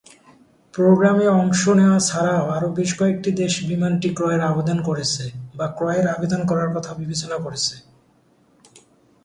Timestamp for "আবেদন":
4.41-4.77, 6.07-6.41